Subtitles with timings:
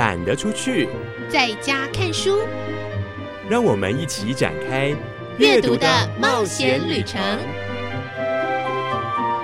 [0.00, 0.88] 懒得出去，
[1.28, 2.38] 在家看书。
[3.50, 4.96] 让我们一起展开
[5.36, 5.86] 阅读的
[6.18, 7.20] 冒险旅程。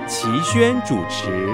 [0.08, 1.50] 齐轩主持。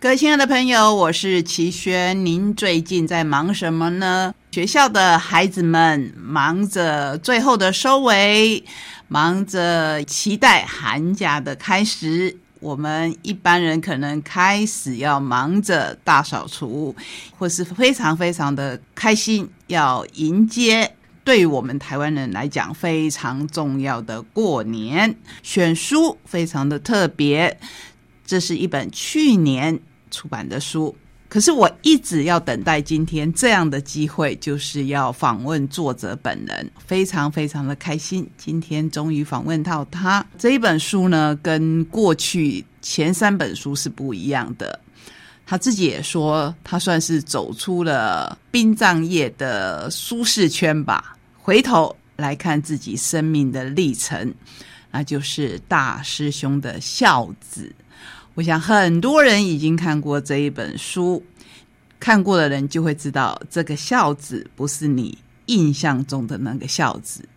[0.00, 2.26] 各位亲爱的朋友，我是齐轩。
[2.26, 4.34] 您最近在忙什么呢？
[4.50, 8.64] 学校的孩子们忙着最后的收尾，
[9.06, 12.38] 忙着期待寒假的开始。
[12.60, 16.94] 我们一般人可能开始要忙着大扫除，
[17.38, 20.94] 或是非常非常的开心，要迎接
[21.24, 25.14] 对我们台湾人来讲非常重要的过年。
[25.42, 27.58] 选书非常的特别，
[28.26, 29.78] 这是一本去年
[30.10, 30.96] 出版的书。
[31.28, 38.26] 可是我一直要等待今天这样的机会，就是要访问作者本人，非常非常的开心。
[38.38, 44.80] 今天终于访问到他这一本书呢，跟过去前三本书是不一样的。
[45.44, 51.16] 他自己也说，他算是走出了殡葬业的舒适圈吧。
[51.36, 54.34] 回头来看自己生命的历程，
[54.90, 57.70] 那就是大师兄的孝子。
[58.38, 61.20] 我想很多人已经看过这一本书，
[61.98, 67.28] 看过的人就会知道，这个孝子不是你印象中的那个孝子。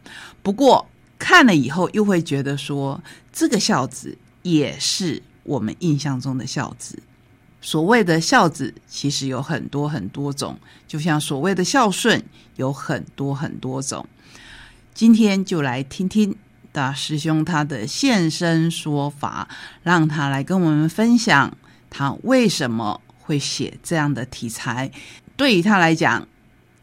[0.44, 3.02] 不过看了以后，又会觉得说，
[3.34, 7.02] 这个孝子也是我们印象中的孝子。
[7.62, 10.56] 所谓的孝子，其实有很多很多种，
[10.88, 12.24] 就像所谓的孝顺，
[12.58, 14.08] 有很多很多种。
[14.94, 16.38] 今天就来听听。
[16.72, 19.48] 大师兄他的现身说法，
[19.84, 21.56] 让他来跟我们分享
[21.90, 24.92] 他为什么会写这样的题材。
[25.36, 26.28] 对于他来讲，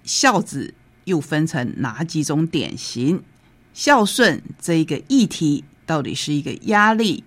[0.05, 3.23] 孝子又分成哪几种典型？
[3.73, 7.25] 孝顺这一个议题，到底是一个压力，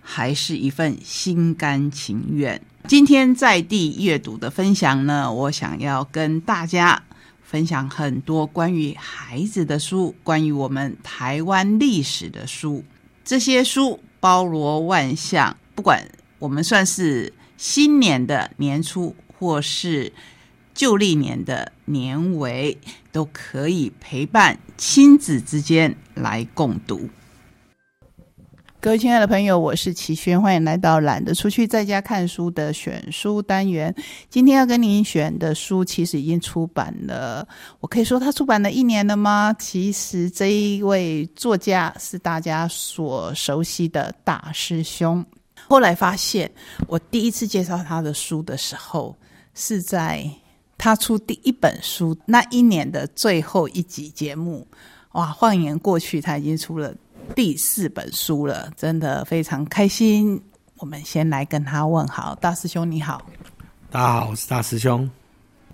[0.00, 2.60] 还是一份心甘情愿？
[2.86, 7.02] 今天在地阅读的分享呢，我想要跟大家。
[7.50, 12.84] 分享很多关于孩子的书，关于我们台湾历史的书。
[13.24, 16.06] 这些书包罗万象，不管
[16.38, 20.12] 我们算是新年的年初，或是
[20.74, 22.76] 旧历年的年尾，
[23.10, 27.08] 都可以陪伴亲子之间来共读。
[28.80, 33.92] 各位亲爱的朋友，我是齐轩，欢迎来到懒得出去在家看书的选书单元。
[34.30, 37.46] 今天要跟您选的书，其实已经出版了。
[37.80, 39.52] 我可以说他出版了一年了吗？
[39.58, 45.26] 其实这一位作家是大家所熟悉的大师兄。
[45.66, 46.48] 后来发现，
[46.86, 49.16] 我第一次介绍他的书的时候，
[49.54, 50.24] 是在
[50.78, 54.64] 他出第一本书那一年的最后一集节目。
[55.12, 56.94] 哇，晃眼过去，他已经出了。
[57.34, 60.40] 第四本书了，真的非常开心。
[60.78, 63.22] 我们先来跟他问好，大师兄你好。
[63.90, 65.08] 大家好，我是大师兄。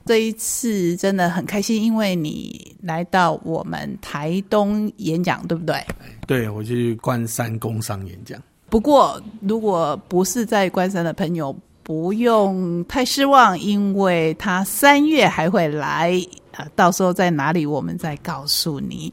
[0.04, 5.82] 这一次真的很开心，因为你来到我们台东演讲，对不对？
[6.26, 8.40] 对，我去关山工商演讲。
[8.68, 16.12] 不过，如果不是在关山的朋友，不用太失望，因为他三月还会来
[16.52, 16.66] 啊。
[16.74, 19.12] 到时候在哪里，我们再告诉你。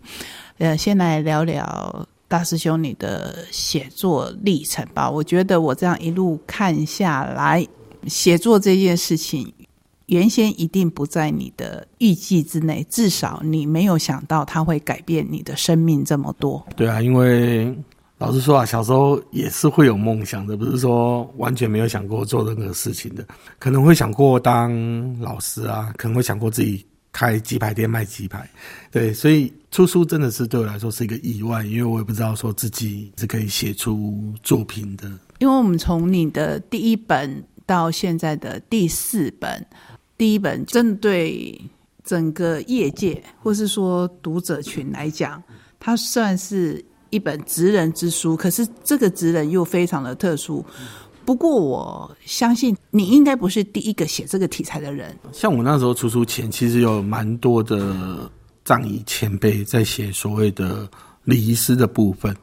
[0.58, 2.06] 呃，先来聊聊。
[2.32, 5.12] 大师兄，你的写作历程吧？
[5.12, 7.68] 我觉得我这样一路看下来，
[8.08, 9.54] 写作这件事情，
[10.06, 16.66] 原先一定不在你的预计之内，至少你没有想到它会改变你的生命这么多。
[16.78, 17.78] 对啊，因为
[18.18, 23.26] 老实说啊，小时候也是会有梦想的，不是说完全没有想过做任何事情的，
[23.60, 26.86] 可能会想过当老师啊，可能会想过自己。
[27.12, 28.50] 开鸡排店卖鸡排，
[28.90, 35.12] 对，所以出书真的是对我来说是一个意外，因为我也不知道说自己是可以写出作品的。
[35.40, 39.66] 因为我们从你的第一本到现在的第四本，
[40.18, 41.60] 第一本针对
[42.04, 45.42] 整个业界或是说读者群来讲，
[45.80, 50.66] 它算是一本职人之书，可是这个职人又非常的特殊。
[51.26, 55.16] 不过我相信你应该不是第一个写这个题材的人。
[55.32, 58.30] 像我那时候出书前，其实有蛮多的
[58.66, 60.90] 仗义前辈在写所谓的
[61.24, 62.36] 礼仪师的部分。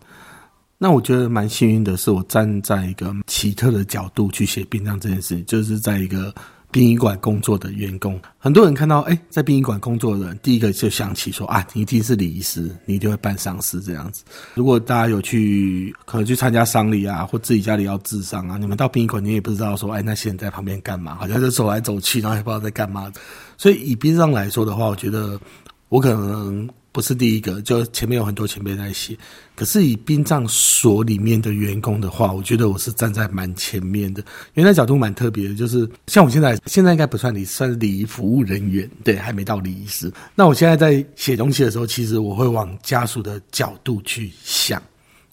[0.79, 6.35] 那我觉得蛮幸运的是，我站在一个奇特的角度去写殡葬这件事，就是在一个。
[6.71, 14.23] 殡仪馆工作的员工，很多人看到哎，在殡仪馆工作的人，第一个就想起说啊，你一定是礼仪师，你一定会办丧事这样子。
[14.55, 23.11] 如果大家有去可能去参加丧礼啊，或自己家里要治丧啊，你们到殡仪馆，你也不知道说哎，那些人在旁边干嘛，好像就走来走去，然后也不知道在干嘛。
[23.57, 25.41] 所以以殡葬来说的话，我觉得
[25.89, 29.17] 我可能不是第一个，就前面有很多前辈在写。
[29.55, 34.23] 可是以殡葬所里面的员工的话，我觉得我是站在蛮前面的，
[34.55, 40.13] 因为那角度蛮特别的，就是像我现在现在应该不算礼，算礼仪服务人员，对，还没到礼仪师。
[40.35, 44.81] 那我现在在写东西的时候，其实我会往家属的角度去想，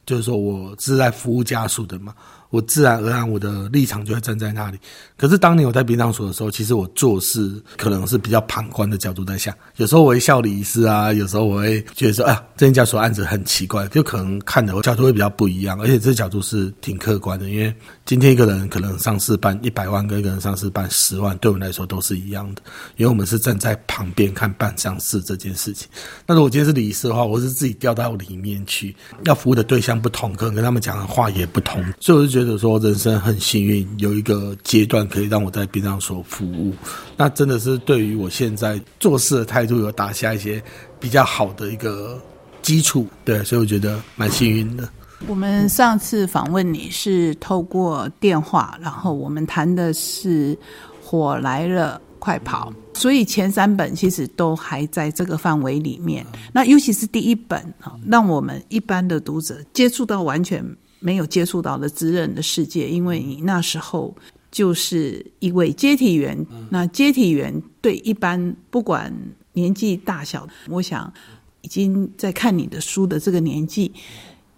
[0.05, 2.13] 就是说我是在服务家属的嘛。
[2.55, 4.79] 我自然而然，我的立场就会站在那里。
[5.17, 9.53] 可是当年我在殡葬所的时候，其实我做事可能是比较旁观的角度在想。
[9.75, 15.77] 有时候我会笑李医师啊，有时候我会觉得说，啊，这件家属案子很奇怪，就可能看的角度会比较不一样。
[15.81, 17.75] 而且这角度是挺客观的，因为
[18.05, 22.61] 今天一个人可能上市办一百万，跟一个人上市办十万，对我们来说都是一样的，
[22.95, 25.89] 因为我们是站在旁边看办上市这件事情。
[26.25, 32.44] 那如果今天是李医师的话，我是自己调到里面去，要服务的对象不同，可能跟他们讲的话也不同，所以我就觉得。
[32.45, 36.73] 就是说人生很幸运，有一个阶段可以让我在殡葬所服务，
[37.17, 40.63] 那真的是对于我现在做事的态度有打下一些
[40.99, 42.21] 比较好的一个
[42.61, 43.07] 基础。
[43.23, 44.87] 对，所以我觉得蛮幸运的。
[45.27, 50.53] 我们上次访问你是透过电话，然后我们谈的是
[51.03, 56.23] 《火来了，快跑》，所以前三本其实都还在这个范围里面。
[56.53, 60.63] 那尤其是第一本啊，让我们一般的读者接触到完全。
[61.05, 64.11] 没有接触到的滋润的世界，因为你那时候
[64.49, 66.35] 就是一位接体员。
[66.71, 69.13] 那接体员对一般不管
[69.53, 71.13] 年纪大小，我想
[71.61, 73.91] 已经在看你的书的这个年纪，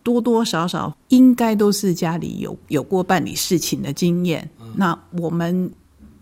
[0.04, 4.50] 多多少少应该都是家里有有过办理事情的经验。
[4.74, 5.70] 那我们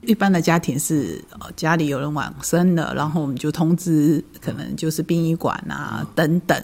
[0.08, 1.24] 一般的家庭是
[1.56, 6.60] 家里有人往生了，然后我们就通知，可能就是殡仪馆啊等等，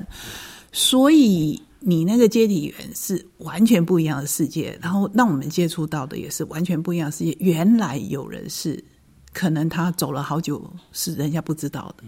[0.72, 1.62] 所以。
[1.83, 7.36] 你那个接体员是完全不一样的世界，然后让我们接触到的也是完全不一样的世界。
[7.39, 8.81] 原来有人是
[9.33, 12.04] 可能他走了好久是人家不知道的，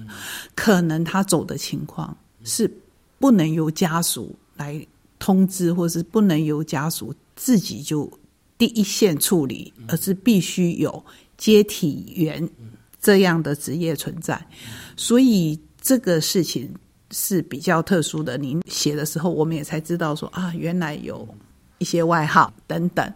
[0.54, 2.72] 可能他走的情况是
[3.18, 4.86] 不能由家属来
[5.18, 8.08] 通知，或是不能由家属自己就
[8.60, 11.04] 第一线处理，而是必须有
[11.36, 12.48] 接体员
[13.02, 14.40] 这样的职业存在。
[14.96, 16.72] 所以这个事情。
[17.14, 18.38] 是比较特殊的。
[18.38, 21.26] 您写的时候，我们也才知道说啊，原来有
[21.78, 23.14] 一些外号等等。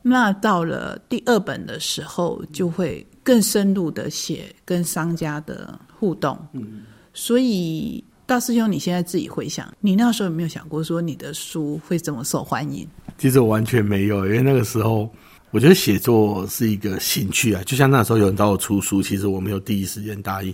[0.00, 6.38] 那到了第二本的时候，就会更深入的写跟商家的互动。
[6.52, 6.82] 嗯，
[7.12, 12.88] 所以大师兄，你现在自己回想，你那时候有没有想过说你的书会这么受欢迎？
[13.18, 15.10] 其实我完全没有，因为那个时候
[15.50, 17.62] 我觉得写作是一个兴趣啊。
[17.66, 20.48] 就像那时候有人找我出书，其实我没有第一时间答应，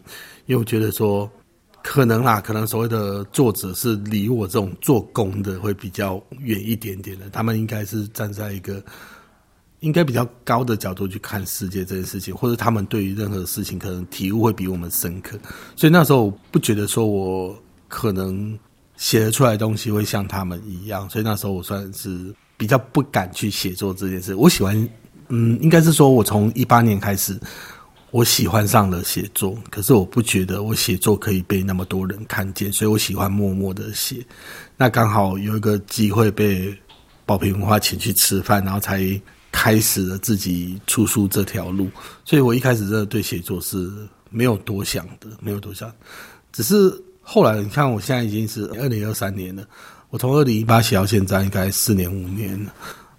[0.46, 1.30] 因为我觉得说。
[1.86, 8.82] 可能啦，可能所谓的作者是离我这种做工的会比较远一点点的，他们应该是站在一个
[9.80, 15.38] 应该比较高的角度去看世界这件事情，或者他们对于任何事情可能体悟会比我们深刻，
[15.76, 17.54] 所以那时候我不觉得说我
[17.86, 18.58] 可能
[18.96, 24.34] 写得出来的东西会像他们一样，所以那时候我算是比较不敢去写作这件事。
[24.34, 24.88] 我喜欢，
[25.28, 27.38] 嗯，应该是说我从一八年开始。
[28.14, 34.24] 我喜欢上了写作，可是我不觉得我写作可以被那么多人看见，所以我喜欢默默的写。
[34.76, 36.72] 那刚好有一个机会被
[37.26, 39.20] 宝平文化请去吃饭，然后才
[39.50, 41.90] 开始了自己出书这条路。
[42.24, 43.90] 所以我一开始真的对写作是
[44.30, 45.92] 没有多想的，没有多想。
[46.52, 49.66] 只是后来你看，我现在已经是二零二三年了，
[50.10, 52.72] 我从二零一八写到现在，应该四年五年了。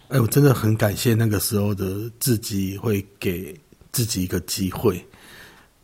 [0.08, 3.54] 哎，我真的很感谢那个时候的自己会给。
[3.96, 5.02] 自己一个机会，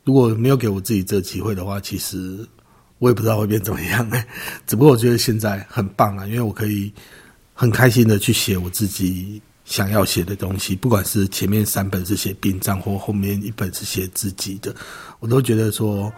[0.04, 2.46] 如果没有给我自己这个机会的话，其实
[3.00, 4.12] 我也不知道会变怎么样。
[4.68, 6.92] 只不过我觉得现在很棒啊，因为我可以
[7.54, 14.76] 很开心的去写我自己想要写的东西，不管是前面三本是写殡葬，或后面一本是写自己的，
[15.22, 16.12] 我都觉得说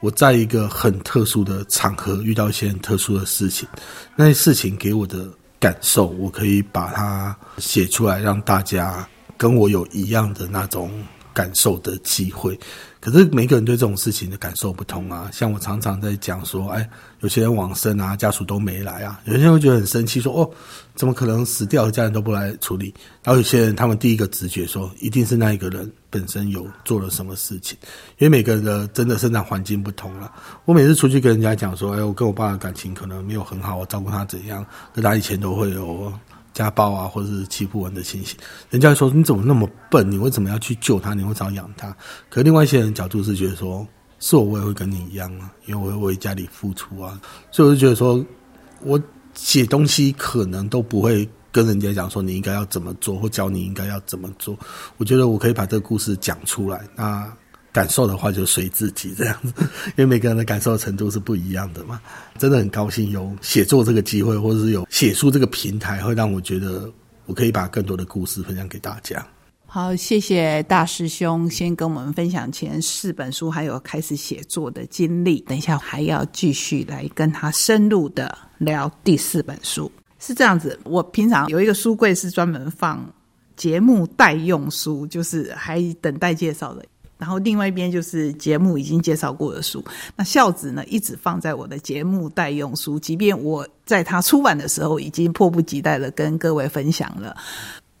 [0.00, 3.68] 我在一个很特殊的场合遇到一些很特殊的事情，
[4.14, 5.28] 那些事情给我的
[5.58, 9.04] 感受，我可以把它写出来，让大家
[9.36, 10.88] 跟我有一样的那种。
[11.40, 12.58] 感受的机会，
[13.00, 15.30] 可是每个人对这种事情的感受不同啊。
[15.32, 16.86] 像我常常在讲说，哎，
[17.20, 19.18] 有些人往生啊，家属都没来啊。
[19.24, 20.50] 有些人会觉得很生气，说哦，
[20.94, 22.92] 怎么可能死掉，家人都不来处理？
[23.24, 27.74] 然后有些人他们第一个直觉说，一定是那一个人本身有做了什么事情。
[28.18, 30.30] 因为每个人的真的生长环境不同了。
[30.66, 36.12] 我每次出去跟人家讲说，哎，我跟我爸的感情可能没有很好，我照顾他怎样，跟他以前都会有。
[36.52, 38.36] 家暴啊，或者是欺负人的情形，
[38.70, 40.10] 人家说你怎么那么笨？
[40.10, 41.14] 你为什么要去救他？
[41.14, 41.96] 你为什么要养他？
[42.28, 43.86] 可另外一些人角度是觉得说，
[44.18, 48.24] 是我我也会跟你一样啊，因为我会为家里付出啊，所以我就觉得说，
[48.82, 49.00] 我
[49.34, 54.58] 写东西可能都不会跟人家讲说你应该要怎么做，或教你应该要怎么做。
[54.96, 57.32] 我觉得我可以把这个故事讲出来，那
[57.72, 59.52] 感受的话就随自己这样子，
[59.96, 62.00] 因为每个人的感受程度是不一样的嘛。
[62.38, 66.90] 真的很高兴有写作这个机会，或者是有写书这个平台，会让我觉得
[67.26, 69.24] 我可以把更多的故事分享给大家。
[69.66, 75.38] 好，谢谢大师兄先跟我们分享前四本书，还有开始写作的经历。
[75.42, 79.88] 等一下还要继续来跟他深入的聊第四本书。
[80.18, 83.08] 是这样子，我平常有一个书柜是专门放
[83.54, 86.84] 节目待用书，就是还等待介绍的。
[87.20, 89.84] 然后另外一边就是节目已经介绍过的书，
[90.16, 97.36] 那孝子呢一直放在我的节目待用书，即便我在他出版的时候已经迫不及待的跟各位分享了，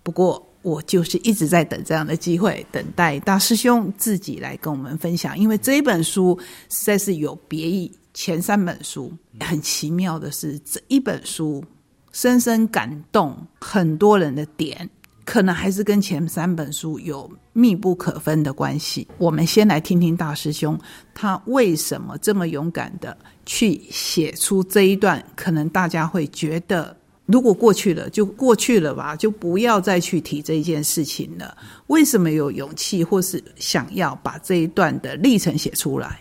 [0.02, 6.38] 不过我就是一直在等这样的机会，等待大师兄自己来跟我们分享，因为这一本书
[6.70, 11.62] 实在是有别于前三本书，很奇妙的是这一本书
[12.12, 14.88] 深深感动很多人的点。
[15.24, 19.06] 可能还是跟前三本书有密不可分的关系。
[19.18, 20.78] 我们先来听听大师兄
[21.14, 26.96] 他为什么这么勇敢的去写出这一段，可能大家会觉得，
[27.26, 31.56] 如果过去了就过去了吧，就不要再去提这件事情了。
[31.86, 36.20] 为什么有勇气或是想要把这一段的历程写出来？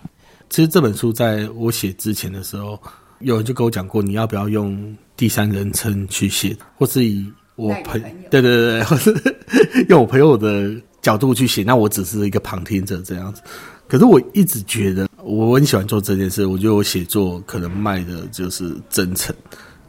[0.49, 2.79] 其实这本书在我写之前的时候，
[3.19, 7.25] 有人就跟我讲过，你要不要用第三人称去写，或是以。
[7.59, 8.01] 我朋
[8.31, 13.41] 对对对对， 用我朋友的角度去写，那我只是一个旁听者这样子。
[13.85, 19.35] 可是我一直觉得我很喜欢做这件事，我觉得我写作可能卖的就是真诚。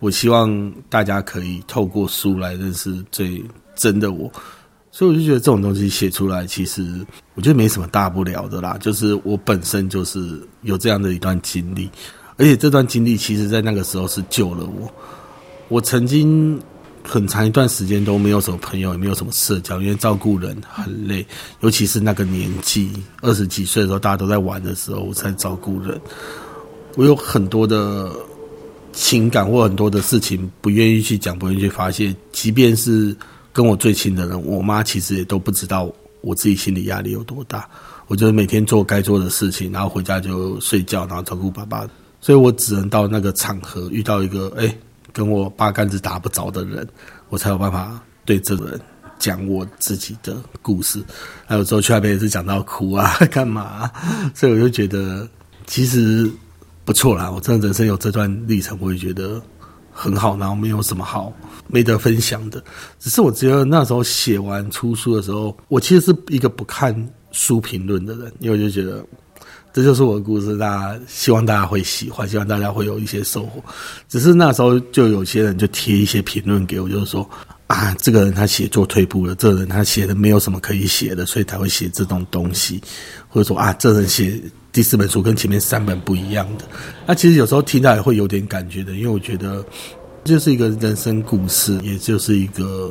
[0.01, 3.41] 我希望大家可以透过书来认识最
[3.77, 4.29] 真的我，
[4.91, 8.77] 所以我就觉得这种东西写出来，其实我觉得没什么大不了的啦。
[8.81, 11.89] 就是我本身就是有这样的一段经历，
[12.37, 14.93] 而且这段经历其实在那个时候是救了我。
[15.69, 16.61] 我曾经。
[17.03, 21.27] 很长一段时间都没有什么朋友，也没有什么社交，因为照顾人很累，
[21.61, 22.91] 尤其是那个年纪，
[23.23, 26.01] 二十几岁的时候，大家都在玩的时候，我在照顾人。
[26.97, 28.11] 我有很多的
[28.93, 32.15] 情感或很多的事情不愿意去讲，不愿意去发泄。
[32.33, 33.17] 即便是
[33.53, 35.91] 跟我最亲的人，我妈其实也都不知道
[36.21, 37.69] 我自己心理压力有多大。
[38.09, 41.89] 我就每天做该做的事情，然后回家就睡觉，然后照顾爸爸。
[42.21, 44.77] 所以我只能到那个场合遇到一个哎。
[45.13, 46.87] 跟我八竿子打不着的人，
[47.29, 48.81] 我才有办法对这个人
[49.19, 51.03] 讲我自己的故事。
[51.47, 53.91] 还有时候去那边也是讲到哭啊，干嘛？
[54.35, 55.29] 所以我就觉得
[55.67, 56.31] 其实
[56.85, 57.31] 不错啦。
[57.31, 59.41] 我真的人生有这段历程，我也觉得
[59.93, 60.37] 很好。
[60.37, 61.33] 然后没有什么好
[61.67, 62.63] 没得分享的，
[62.99, 66.95] 只是我觉得那时候写完出书的时候，我其实是一个不看
[67.33, 69.05] 书评论的人，因为我就觉得。
[69.73, 73.63] 这就是我的故事，大家希望大家会喜欢，希望大家会有一些收获。
[74.09, 77.29] 只是那时候就有些人就贴一些评论给我，就是说
[77.69, 82.81] 啊，这个人他写作退步了，这个人他写的没有什么可以写的，所以才会写这种东西，
[83.29, 86.65] 或者说啊，这人写第四本书跟前面三本不一样的。
[87.07, 89.65] 那其实有时候听到也会有点感觉的，因为我觉得
[90.25, 92.91] 就是一个人生故事，也就是一个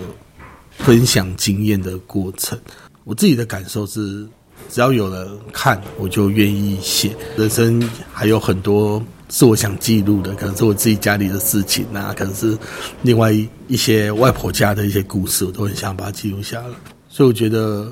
[0.77, 2.57] 分享经验的过程。
[3.03, 4.25] 我自己的感受是。
[4.67, 7.15] 只要有人看，我就愿意写。
[7.37, 12.57] 人生还有很多是我想记录的，可能是我自己家里的事情啊，可能是
[13.01, 13.31] 另外
[13.67, 16.67] 一些外婆家的一些故事，我都很想把它记录下来。
[17.07, 17.91] 所以我觉得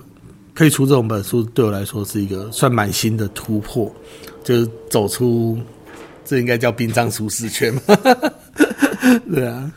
[0.53, 3.91] 可以出这种本书，对我来说是一个算蛮新的突破，
[4.43, 5.57] 就是走出
[6.25, 7.81] 这应该叫殡葬舒适圈嘛。
[9.33, 9.71] 对啊，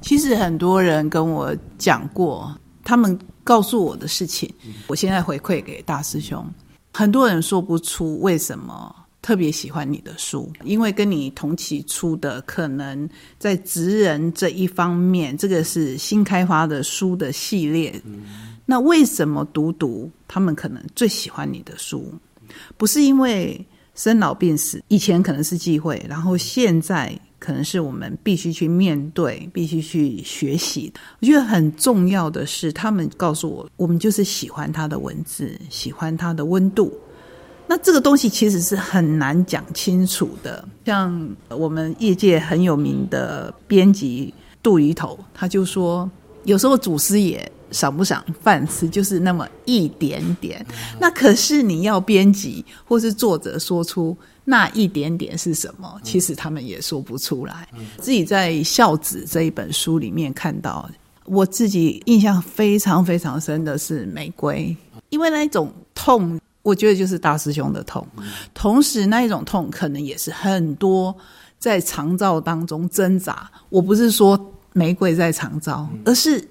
[0.00, 3.18] 其实很多人跟我讲过，他们。
[3.44, 4.52] 告诉我的事情，
[4.88, 6.44] 我现在回馈给大师兄。
[6.92, 13.08] 很多人说不出为什么特别喜欢你的书，因为跟你同期出的，可能
[13.38, 18.02] 在职人这一方面，这个是新开发的书的系列。
[18.64, 22.12] 那为什么读读他们可能最喜欢你的书？
[22.76, 27.16] 不是因为生老病死，以前可能是忌讳，然后现在。
[27.44, 30.90] 可能是我们必须去面对、必须去学习。
[31.20, 36.90] 我觉得很重要的是，他们告诉我，我们就是喜欢他的文字，喜欢他的温度。
[37.66, 40.66] 那这个东西其实是很难讲清楚的。
[40.86, 44.32] 像我们业界很有名的编辑
[44.62, 46.10] 杜鱼头，他就说，
[46.44, 50.64] 有时候祖师爷赏不赏饭吃，就是那么一点点。
[50.98, 54.16] 那可是你要编辑或是作者说出。
[54.46, 55.98] 那一点点是什么？
[56.02, 57.66] 其实他们也说不出来。
[57.96, 60.86] 自己在《孝子》这一本书里面看到，
[61.24, 64.76] 我自己印象非常非常深的是玫瑰，
[65.08, 68.06] 因为那一种痛，我觉得就是大师兄的痛。
[68.52, 71.16] 同时，那一种痛可能也是很多
[71.58, 73.50] 在长照当中挣扎。
[73.70, 74.38] 我不是说
[74.74, 76.46] 玫瑰在长照，而是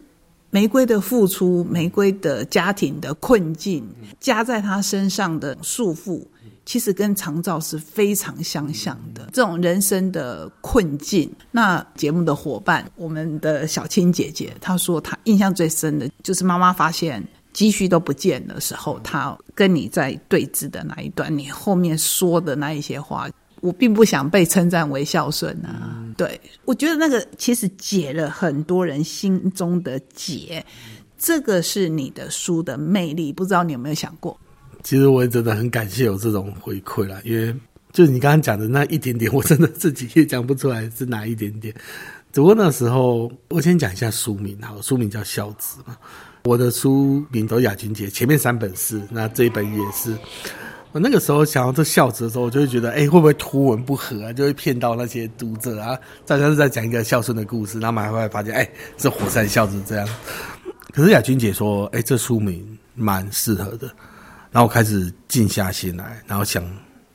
[0.54, 3.84] 玫瑰的付出，玫瑰的家庭的困境，
[4.20, 6.24] 加在他身上的束缚，
[6.64, 9.28] 其实跟长照是非常相像的。
[9.34, 23.28] 这种人生的困境，那节目的伙伴，我们的小青姐姐，她说她印象最深的就是妈妈发现积蓄都不见的时候，她跟你在对峙的那一段，你后面说的那一些话。
[23.64, 30.64] 我并不想被称赞为孝顺啊，对我觉得那个其实解了很多人心中的结，
[31.18, 34.38] 这个是你的书的魅力，不知道你有没有想过？
[34.84, 37.56] 其实我也真的很感谢有这种回馈啦，因为
[37.94, 41.74] 就你刚刚讲的那一点点，我真的自己也讲不出来是哪一点点。
[42.34, 45.96] 只不过那时候我先讲一下书名哈，书名叫《孝子》嘛，
[46.44, 50.18] 我的书名都雅君姐，前面三本是，那这一本也是。
[50.94, 54.32] 我那个时候想到这孝子的时候，我就会觉得，哎，会不会图文不合啊？
[54.32, 55.98] 就会骗到那些读者啊？
[56.24, 60.08] 大家是在讲一个孝顺的故事，然后买回来发现，哎，是火山孝子这样。
[60.94, 63.88] 可是雅君姐说，哎，这书名蛮适合的。
[64.52, 66.64] 然后我开始静下心来，然后想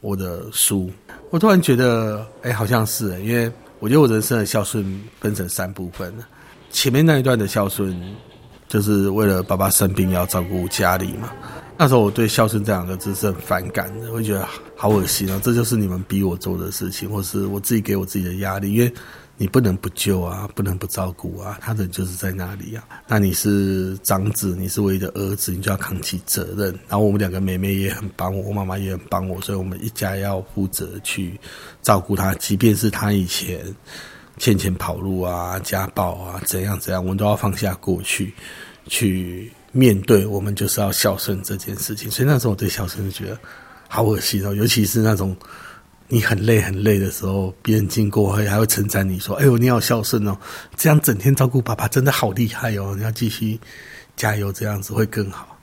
[0.00, 0.90] 我的书，
[1.30, 6.12] 我突然觉得，哎，好像是，因为我觉得我人生的孝顺分成三部分
[6.68, 7.96] 前面那一段的孝顺，
[8.66, 11.30] 就是为了爸爸生病要照顾家里嘛。
[11.80, 14.44] 那时候我对孝顺这两个字是很反感的，会觉得
[14.74, 15.40] 好恶心啊！
[15.44, 18.72] 这就是你们逼我做的事情，或是我自己给我自己的压力。
[18.72, 18.92] 因为
[19.36, 22.82] 你不能不救啊，不能不照顾啊，他人就是在那里啊。
[23.06, 26.76] 那你是长子，你是唯一的儿子，你就要扛起责任。
[26.88, 31.38] 然后我们两个妹妹也很帮我，我妈妈也很帮我，所以我们一家要负责去
[31.80, 32.34] 照顾他。
[32.34, 33.64] 即便是他以前
[34.36, 38.34] 欠钱跑路啊、家暴啊怎样怎样，我们都要放下过去
[38.88, 39.52] 去。
[39.72, 43.38] 面对我们就是要孝顺这件事情，所以那时候我对孝顺就觉得
[43.88, 45.36] 好恶心哦，尤其是那种
[46.08, 50.36] 你很累很累的时候，别人经过会还会称赞你说：“哎呦，你好孝顺哦，
[50.74, 53.60] 这样整天照顾爸爸真的好厉害哦，你要继续
[54.16, 55.54] 加油，这样子会更好。”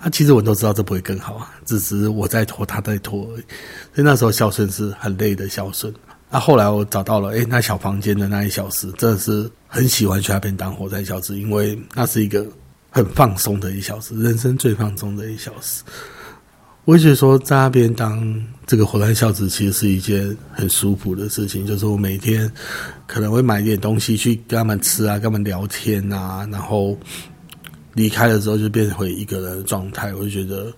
[0.00, 3.26] 啊，其实我都知道这不会更好啊，只是我在拖，他在拖。
[3.26, 5.92] 所以那时候孝顺是很累的孝顺。
[6.30, 12.46] 那后来我找到了，哎，那小房间的那一小时，真的是很喜欢去那边当火灾小子，因为那是一个。
[12.90, 15.82] 很放松的一小时，人生最放松的一小时。
[16.86, 21.64] 我觉得说在那边当这个火山孝子，其实是一件很舒服的事情。
[21.64, 22.50] 就是我每天
[23.06, 26.98] 可能会买一点东西去跟他们吃啊，跟他们聊天啊，然后
[27.94, 30.12] 离开了之后就变回一个人的状态。
[30.14, 30.72] 我就觉得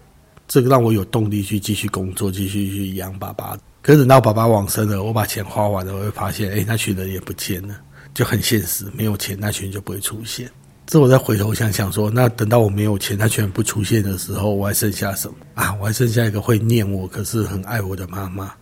[0.48, 3.56] 这个让我有动力去继续工作，继续去养爸爸。
[3.80, 7.74] 可是等到爸爸往生了，我把钱花完了，我会发现，哎，那群人也不见了，
[8.12, 8.84] 就很现实。
[8.92, 10.50] 没有钱，那群人就不会出现。
[10.92, 15.74] 这我再回头想想说，那等到我没有钱，他全不出现的时候，我还剩下什么啊？
[15.80, 18.52] 我还剩下一个会念我，可是很爱我的妈妈。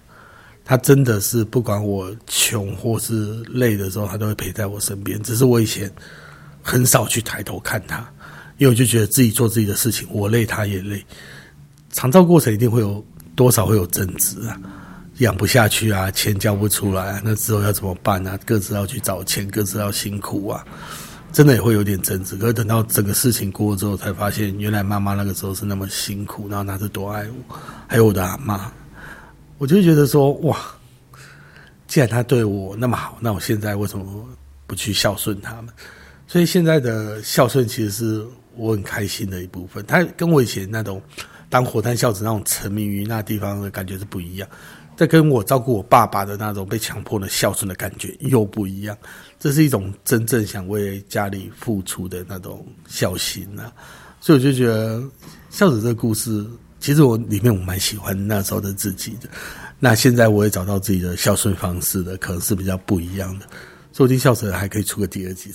[0.64, 5.20] 她真的是不管我穷或是累的时候，她都会陪在我身边。
[5.24, 5.90] 只是我以前
[6.62, 8.08] 很少去抬头看她，
[8.58, 11.04] 因为我就觉得自己做自己的事情，我累她也累。
[11.90, 14.56] 长照过程一定会有多少会有争执啊，
[15.18, 18.38] 养不下去啊，钱交不出来，那之后要怎么办啊？
[18.46, 20.64] 各自要去找钱，各自要辛苦啊。
[21.32, 28.70] 真的也会有点争执，可是等到整个事情过了之后，才发现原来妈妈那个时候是那么辛苦，然后她是多爱我，还有我的阿妈，
[29.58, 30.58] 我就觉得说哇，
[31.86, 34.28] 既然她对我那么好，那我现在为什么
[34.66, 35.72] 不去孝顺他们？
[36.26, 39.84] 所以现在的孝顺其实是我很开心的一部分。
[39.86, 41.02] 他跟我以前那种
[41.48, 44.48] 当火炭孝子那种沉迷于那地方的感觉是不一样。
[44.96, 48.96] 在跟我照顾我爸爸的那种被强迫的孝顺的感觉又不一样，
[49.40, 53.72] 这是一种真正想为家里付出的那种孝心啊，
[54.20, 55.02] 所以我就觉得
[55.48, 56.46] 孝子这个故事，
[56.78, 59.30] 其实我里面我蛮喜欢那时候的自己的。
[59.78, 63.46] 那现在我也找到自己的孝顺方式的，可能是比较不一样的。
[63.94, 65.50] 说不定孝子还可以出个第二集。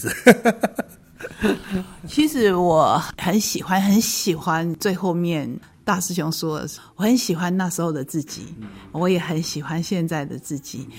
[2.07, 5.59] 其实我很喜欢，很喜欢最后面。
[5.83, 6.67] 大师兄说
[6.97, 8.47] ：“我很喜欢那时候的自己，
[8.91, 10.89] 我也很喜欢现在的自己。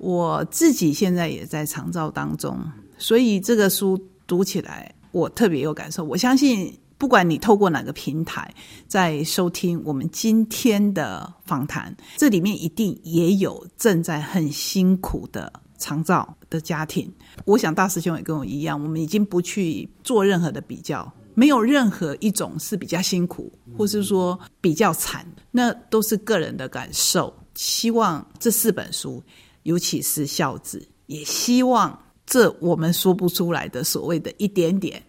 [0.00, 2.58] 我自己现在也在长照当中，
[2.96, 6.02] 所以这个书读起来我特别有感受。
[6.02, 8.52] 我相信，不管你透过哪个平台
[8.88, 17.12] 在收听我们今天的访谈，这里面一定也有正在很辛苦的长照的家庭。
[17.44, 27.32] 我想大师兄也跟我一样，我们已经不去做任何的比较。”没有任何一种是比较辛苦，或是说比较惨，那都是个人的感受。
[27.54, 29.22] 希望这四本书，
[29.70, 35.00] 尤其是孝子，也希望这我们说不出来的所谓的一点点，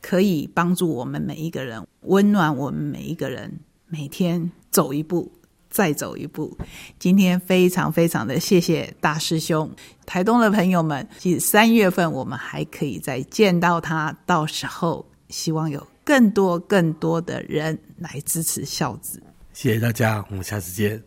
[0.00, 5.32] 可以帮助我们每一个人，温暖我们每一个人，每天走一步，
[5.68, 6.56] 再走一步。
[6.96, 9.68] 今天非常非常的谢谢大师兄，
[10.06, 15.04] 台东的朋友们，其实三月份我们还可以再见到他，到时候。
[15.30, 19.20] 希望有更多更多的人来支持孝子。
[19.52, 21.02] 谢谢大家，我们下次见。